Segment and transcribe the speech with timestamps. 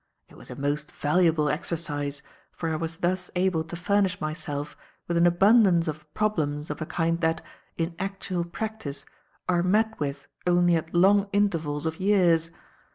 [0.29, 4.75] It was a most valuable exercise, for I was thus able to furnish myself
[5.07, 7.41] with an abundance of problems of a kind that,
[7.77, 9.05] in actual practice,
[9.47, 12.49] are met with only at long intervals of years.